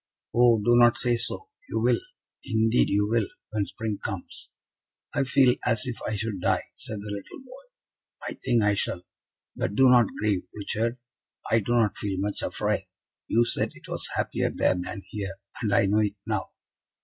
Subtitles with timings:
[0.33, 1.49] "Oh, do not say so!
[1.69, 1.99] You will,
[2.43, 4.49] indeed you will, when spring comes."
[5.13, 7.69] "I feel as if I should die," said the little boy;
[8.23, 9.03] "I think I shall.
[9.55, 10.97] But do not grieve, Richard.
[11.51, 12.87] I do not feel much afraid.
[13.27, 16.49] You said it was happier there than here, and I know it now."